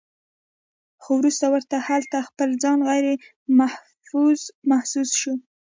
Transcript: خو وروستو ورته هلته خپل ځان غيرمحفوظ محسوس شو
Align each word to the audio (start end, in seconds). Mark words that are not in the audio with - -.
خو 1.01 1.11
وروستو 1.19 1.45
ورته 1.53 1.75
هلته 1.87 2.17
خپل 2.29 2.49
ځان 2.63 2.79
غيرمحفوظ 2.89 4.39
محسوس 4.69 5.09
شو 5.21 5.33